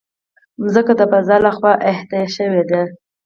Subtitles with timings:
[0.61, 2.81] مځکه د فضا له خوا احاطه شوې ده.